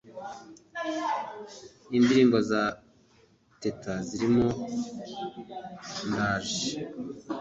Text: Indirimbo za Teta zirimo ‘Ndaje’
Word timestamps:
Indirimbo 1.97 2.37
za 2.49 2.63
Teta 3.61 3.93
zirimo 4.07 4.47
‘Ndaje’ 6.09 6.71